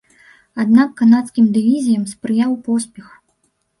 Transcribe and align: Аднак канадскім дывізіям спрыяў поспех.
Аднак 0.61 0.89
канадскім 1.01 1.49
дывізіям 1.57 2.09
спрыяў 2.13 2.51
поспех. 2.71 3.07